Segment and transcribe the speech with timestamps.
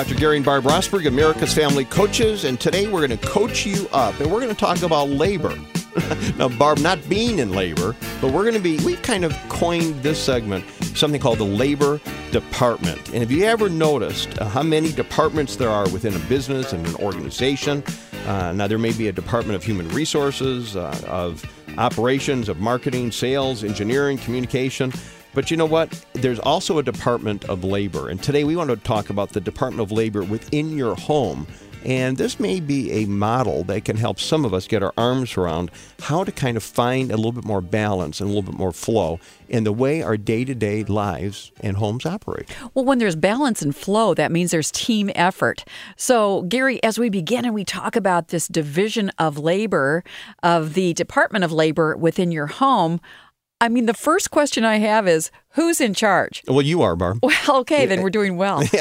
[0.00, 0.14] Dr.
[0.14, 4.18] Gary and Barb Rosberg, America's Family Coaches, and today we're going to coach you up
[4.18, 5.54] and we're going to talk about labor.
[6.38, 10.02] now, Barb, not being in labor, but we're going to be, we kind of coined
[10.02, 10.64] this segment
[10.96, 12.00] something called the labor
[12.32, 13.08] department.
[13.08, 16.86] And have you ever noticed uh, how many departments there are within a business and
[16.86, 17.84] an organization?
[18.26, 21.44] Uh, now, there may be a department of human resources, uh, of
[21.76, 24.94] operations, of marketing, sales, engineering, communication.
[25.32, 26.04] But you know what?
[26.14, 28.08] There's also a Department of Labor.
[28.08, 31.46] And today we want to talk about the Department of Labor within your home.
[31.84, 35.36] And this may be a model that can help some of us get our arms
[35.38, 35.70] around
[36.00, 38.72] how to kind of find a little bit more balance and a little bit more
[38.72, 42.54] flow in the way our day to day lives and homes operate.
[42.74, 45.64] Well, when there's balance and flow, that means there's team effort.
[45.96, 50.04] So, Gary, as we begin and we talk about this division of labor
[50.42, 53.00] of the Department of Labor within your home,
[53.60, 56.42] I mean, the first question I have is who's in charge?
[56.46, 57.20] Well, you are, Barb.
[57.22, 58.62] Well, okay, then we're doing well.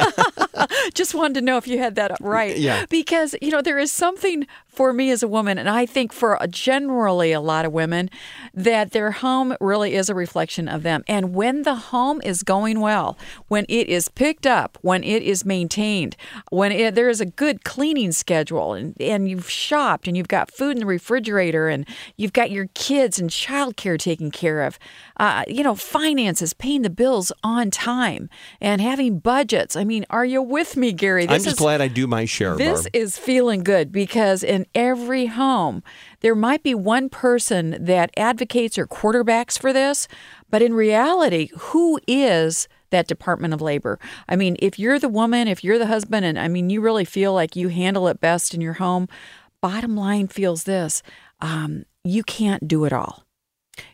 [0.94, 2.58] Just wanted to know if you had that right.
[2.58, 2.86] Yeah.
[2.90, 6.40] Because, you know, there is something for me as a woman, and I think for
[6.50, 8.10] generally a lot of women,
[8.54, 11.04] that their home really is a reflection of them.
[11.08, 13.18] And when the home is going well,
[13.50, 16.16] when it is picked up, when it is maintained,
[16.50, 20.50] when it, there is a good cleaning schedule, and, and you've shopped and you've got
[20.50, 24.80] food in the refrigerator, and you've got your kids and childcare taken care of,
[25.18, 28.30] uh, you know, finances, paying the bills on time,
[28.62, 29.76] and having budgets.
[29.76, 31.26] I mean, are you with me, Gary?
[31.26, 32.56] This I'm just is, glad I do my share.
[32.56, 32.96] This Barb.
[32.96, 35.82] is feeling good because in every home,
[36.20, 40.08] there might be one person that advocates or quarterbacks for this,
[40.50, 44.00] but in reality, who is that Department of Labor?
[44.28, 47.06] I mean, if you're the woman, if you're the husband, and I mean, you really
[47.06, 49.08] feel like you handle it best in your home,
[49.62, 51.02] bottom line feels this
[51.42, 53.24] um, you can't do it all.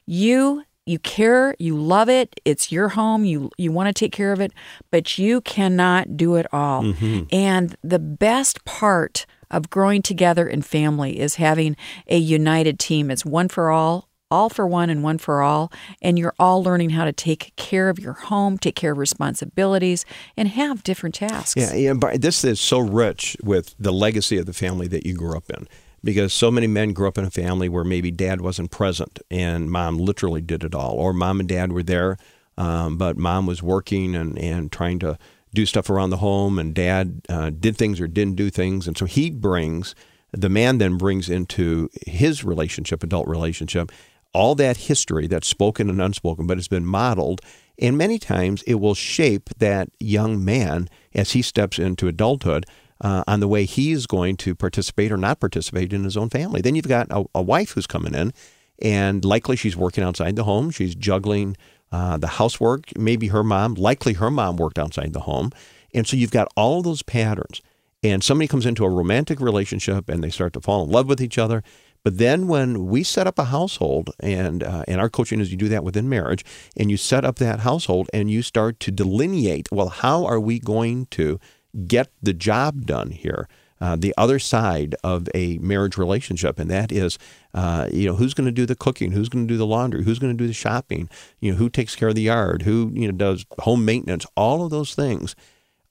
[0.05, 4.31] You you care, you love it, it's your home, you you want to take care
[4.31, 4.53] of it,
[4.91, 6.83] but you cannot do it all.
[6.83, 7.23] Mm-hmm.
[7.31, 11.75] And the best part of growing together in family is having
[12.07, 13.09] a united team.
[13.09, 16.91] It's one for all, all for one and one for all, and you're all learning
[16.91, 21.59] how to take care of your home, take care of responsibilities, and have different tasks.
[21.59, 21.93] Yeah, yeah.
[21.93, 25.49] But this is so rich with the legacy of the family that you grew up
[25.49, 25.67] in
[26.05, 29.71] because so many men grew up in a family where maybe dad wasn't present and
[29.71, 32.17] mom literally did it all, or mom and dad were there,
[32.57, 35.17] um, but mom was working and, and trying to
[35.53, 38.87] do stuff around the home, and dad uh, did things or didn't do things.
[38.87, 39.95] And so he brings,
[40.31, 43.91] the man then brings into his relationship, adult relationship,
[44.31, 47.41] all that history that's spoken and unspoken, but it's been modeled.
[47.79, 52.65] And many times it will shape that young man as he steps into adulthood
[53.01, 56.29] uh, on the way he is going to participate or not participate in his own
[56.29, 56.61] family.
[56.61, 58.33] Then you've got a, a wife who's coming in,
[58.81, 60.71] and likely she's working outside the home.
[60.71, 61.57] She's juggling
[61.91, 62.97] uh, the housework.
[62.97, 65.51] Maybe her mom, likely her mom worked outside the home.
[65.93, 67.61] And so you've got all those patterns.
[68.03, 71.21] And somebody comes into a romantic relationship and they start to fall in love with
[71.21, 71.63] each other.
[72.03, 75.57] But then when we set up a household, and uh, and our coaching is you
[75.57, 76.45] do that within marriage,
[76.77, 80.59] and you set up that household and you start to delineate, well, how are we
[80.59, 81.39] going to
[81.87, 83.47] get the job done here.
[83.81, 87.19] Uh, the other side of a marriage relationship, and that is,
[87.53, 90.03] uh, you know, who's going to do the cooking, who's going to do the laundry,
[90.03, 91.09] who's going to do the shopping,
[91.41, 94.63] you know, who takes care of the yard, who you know does home maintenance, all
[94.63, 95.35] of those things.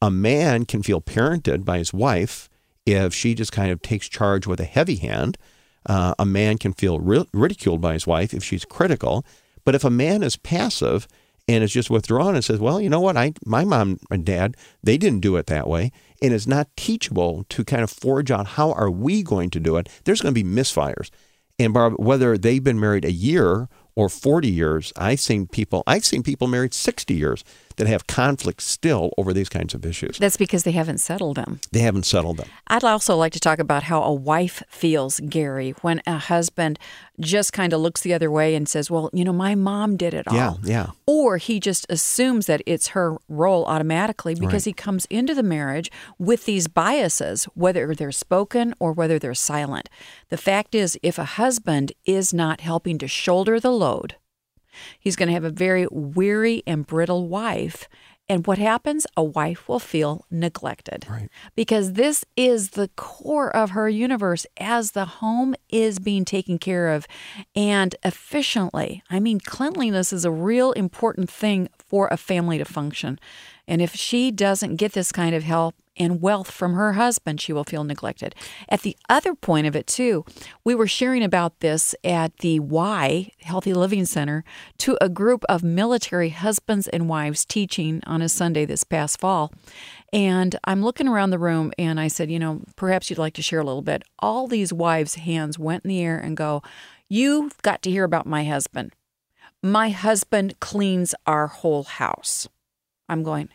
[0.00, 2.48] A man can feel parented by his wife
[2.86, 5.36] if she just kind of takes charge with a heavy hand.
[5.86, 9.24] Uh, a man can feel ri- ridiculed by his wife if she's critical.
[9.64, 11.06] But if a man is passive
[11.46, 14.56] and is just withdrawn and says, well, you know what, I my mom and dad
[14.82, 18.48] they didn't do it that way, and is not teachable to kind of forge out
[18.48, 19.88] how are we going to do it.
[20.04, 21.10] There's going to be misfires,
[21.58, 26.04] and Barb, whether they've been married a year or 40 years, I've seen people I've
[26.04, 27.44] seen people married 60 years
[27.76, 30.18] that have conflicts still over these kinds of issues.
[30.18, 31.60] That's because they haven't settled them.
[31.72, 32.48] They haven't settled them.
[32.68, 36.78] I'd also like to talk about how a wife feels, Gary, when a husband
[37.20, 40.14] just kind of looks the other way and says, Well, you know, my mom did
[40.14, 40.34] it all.
[40.34, 40.86] Yeah, yeah.
[41.06, 44.70] Or he just assumes that it's her role automatically because right.
[44.70, 49.88] he comes into the marriage with these biases, whether they're spoken or whether they're silent.
[50.28, 54.16] The fact is, if a husband is not helping to shoulder the load,
[54.98, 57.88] He's going to have a very weary and brittle wife.
[58.26, 59.06] And what happens?
[59.16, 61.04] A wife will feel neglected.
[61.08, 61.28] Right.
[61.54, 66.88] Because this is the core of her universe as the home is being taken care
[66.88, 67.06] of
[67.54, 69.02] and efficiently.
[69.10, 73.18] I mean, cleanliness is a real important thing for a family to function.
[73.68, 77.52] And if she doesn't get this kind of help, and wealth from her husband, she
[77.52, 78.34] will feel neglected.
[78.68, 80.24] At the other point of it, too,
[80.64, 84.44] we were sharing about this at the Y Healthy Living Center
[84.78, 89.52] to a group of military husbands and wives teaching on a Sunday this past fall.
[90.12, 93.42] And I'm looking around the room and I said, you know, perhaps you'd like to
[93.42, 94.02] share a little bit.
[94.18, 96.62] All these wives' hands went in the air and go,
[97.08, 98.94] You've got to hear about my husband.
[99.62, 102.48] My husband cleans our whole house.
[103.08, 103.50] I'm going,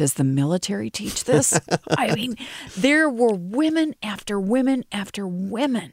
[0.00, 1.60] does the military teach this?
[1.90, 2.34] I mean,
[2.74, 5.92] there were women after women after women.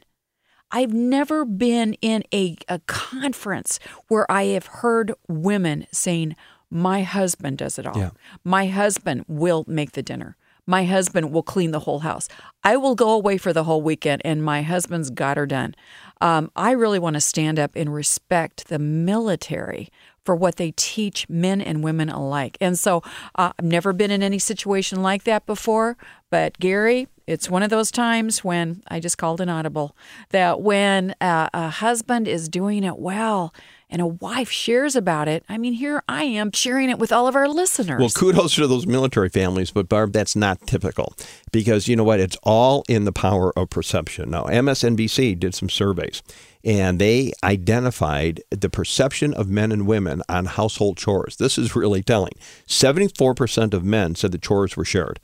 [0.72, 6.38] I've never been in a, a conference where I have heard women saying,
[6.70, 7.98] my husband does it all.
[7.98, 8.12] Yeah.
[8.46, 10.38] My husband will make the dinner.
[10.66, 12.30] My husband will clean the whole house.
[12.64, 15.76] I will go away for the whole weekend, and my husband's got her done.
[16.22, 19.90] Um, I really want to stand up and respect the military
[20.28, 22.58] for what they teach men and women alike.
[22.60, 23.02] And so
[23.36, 25.96] uh, I've never been in any situation like that before,
[26.30, 29.96] but Gary, it's one of those times when I just called an audible
[30.32, 33.54] that when uh, a husband is doing it well,
[33.90, 37.28] and a wife shares about it, I mean, here I am sharing it with all
[37.28, 38.00] of our listeners.
[38.00, 41.14] Well, kudos to those military families, but Barb, that's not typical
[41.54, 42.20] because you know what?
[42.20, 44.30] It's all in the power of perception.
[44.30, 46.22] Now, MSNBC did some surveys
[46.68, 51.38] and they identified the perception of men and women on household chores.
[51.38, 52.34] This is really telling.
[52.68, 55.22] 74% of men said the chores were shared,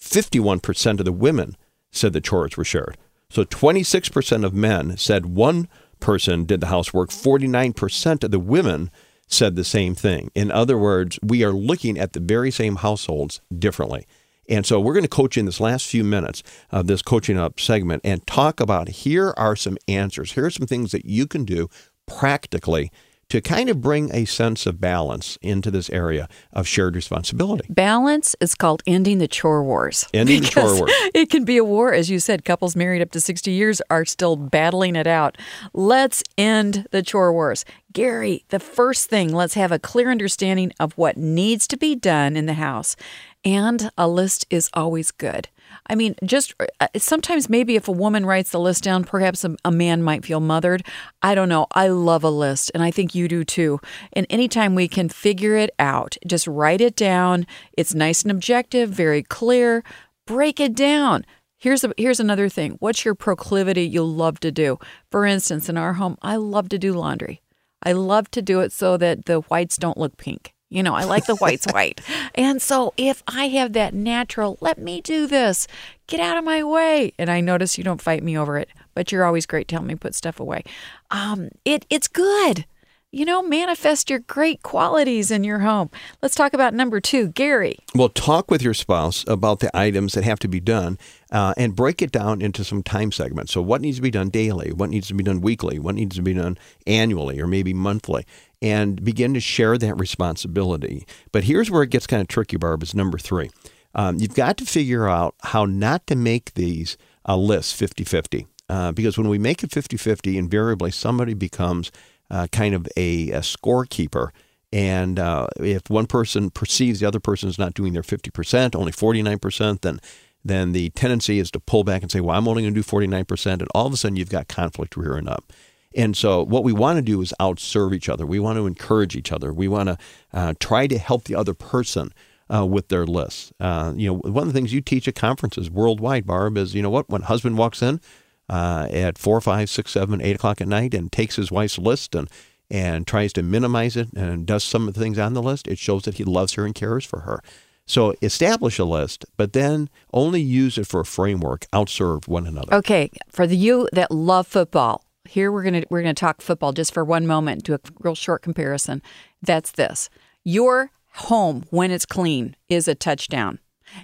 [0.00, 1.56] 51% of the women
[1.90, 2.96] said the chores were shared.
[3.28, 5.68] So 26% of men said one
[5.98, 8.90] person did the housework, 49% of the women
[9.26, 10.30] said the same thing.
[10.32, 14.06] In other words, we are looking at the very same households differently.
[14.48, 17.58] And so we're going to coach in this last few minutes of this coaching up
[17.58, 20.32] segment and talk about here are some answers.
[20.32, 21.68] Here are some things that you can do
[22.06, 22.90] practically
[23.28, 27.66] to kind of bring a sense of balance into this area of shared responsibility.
[27.68, 30.06] Balance is called ending the chore wars.
[30.14, 30.92] Ending the chore wars.
[31.14, 32.44] It can be a war, as you said.
[32.44, 35.38] Couples married up to 60 years are still battling it out.
[35.72, 37.64] Let's end the chore wars.
[37.92, 42.36] Gary, the first thing, let's have a clear understanding of what needs to be done
[42.36, 42.96] in the house.
[43.44, 45.48] And a list is always good.
[45.88, 49.56] I mean, just uh, sometimes maybe if a woman writes the list down, perhaps a,
[49.64, 50.84] a, man might feel mothered.
[51.22, 51.66] I don't know.
[51.72, 53.80] I love a list, and I think you do too.
[54.12, 57.46] And anytime we can figure it out, just write it down.
[57.76, 59.82] It's nice and objective, very clear.
[60.26, 61.26] Break it down.
[61.58, 62.76] Here's a, here's another thing.
[62.80, 64.78] What's your proclivity you love to do?
[65.10, 67.42] For instance, in our home, I love to do laundry.
[67.82, 70.53] I love to do it so that the whites don't look pink.
[70.74, 72.00] You know, I like the whites white.
[72.34, 75.68] And so if I have that natural, let me do this,
[76.08, 77.12] get out of my way.
[77.16, 79.94] And I notice you don't fight me over it, but you're always great telling me
[79.94, 80.64] put stuff away.
[81.12, 82.66] Um, it it's good.
[83.14, 85.88] You know, manifest your great qualities in your home.
[86.20, 87.78] Let's talk about number two, Gary.
[87.94, 90.98] Well, talk with your spouse about the items that have to be done
[91.30, 93.52] uh, and break it down into some time segments.
[93.52, 94.72] So, what needs to be done daily?
[94.72, 95.78] What needs to be done weekly?
[95.78, 96.58] What needs to be done
[96.88, 98.26] annually or maybe monthly?
[98.62, 101.06] and begin to share that responsibility.
[101.32, 103.50] But here's where it gets kind of tricky, Barb, is number three.
[103.94, 106.96] Um, you've got to figure out how not to make these
[107.26, 108.46] a list 50 50.
[108.70, 111.92] Uh, because when we make it 50 50, invariably somebody becomes
[112.30, 114.30] uh, kind of a, a scorekeeper.
[114.72, 118.92] And uh, if one person perceives the other person is not doing their 50%, only
[118.92, 120.00] 49%, then
[120.46, 122.86] then the tendency is to pull back and say, well, I'm only going to do
[122.86, 123.52] 49%.
[123.52, 125.52] And all of a sudden, you've got conflict rearing up.
[125.96, 128.26] And so, what we want to do is outserve each other.
[128.26, 129.52] We want to encourage each other.
[129.52, 129.98] We want to
[130.32, 132.12] uh, try to help the other person
[132.52, 133.52] uh, with their lists.
[133.60, 136.82] Uh, you know, one of the things you teach at conferences worldwide, Barb, is you
[136.82, 137.08] know what?
[137.08, 138.00] When husband walks in
[138.48, 142.14] uh, at four, five, six, seven, eight o'clock at night and takes his wife's list
[142.14, 142.28] and
[142.70, 145.78] and tries to minimize it and does some of the things on the list, it
[145.78, 147.40] shows that he loves her and cares for her.
[147.86, 151.66] So establish a list, but then only use it for a framework.
[151.72, 152.74] Outserve one another.
[152.74, 156.92] Okay, for the you that love football, here we're to we're to talk football just
[156.92, 159.02] for one moment do a real short comparison
[159.42, 160.10] that's this
[160.44, 163.58] your home when it's clean is a touchdown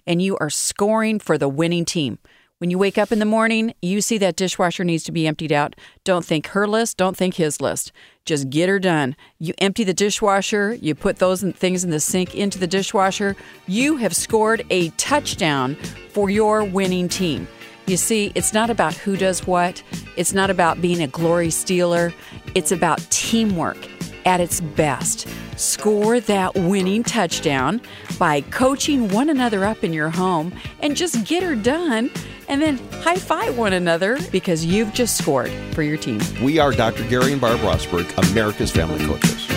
[0.07, 2.19] and you are scoring for the winning team
[2.61, 5.51] when you wake up in the morning you see that dishwasher needs to be emptied
[5.51, 5.75] out.
[6.05, 7.91] Don't think her list don't think his list.
[8.27, 9.17] Just get her done.
[9.39, 13.35] You empty the dishwasher you put those things in the sink into the dishwasher.
[13.67, 15.75] You have scored a touchdown
[16.11, 17.49] for your winning team.
[17.87, 19.83] You see, it's not about who does what,
[20.17, 22.13] it's not about being a glory stealer,
[22.55, 23.89] it's about teamwork
[24.25, 25.29] at its best.
[25.57, 27.81] Score that winning touchdown
[28.19, 32.11] by coaching one another up in your home and just get her done
[32.49, 36.21] and then high five one another because you've just scored for your team.
[36.43, 37.05] We are Dr.
[37.09, 39.50] Gary and Barb Rosberg, America's Family Coaches.